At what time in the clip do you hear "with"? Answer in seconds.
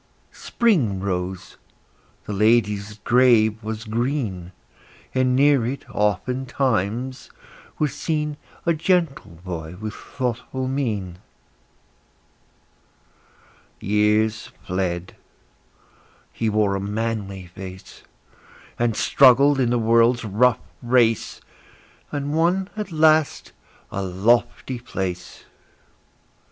9.79-9.93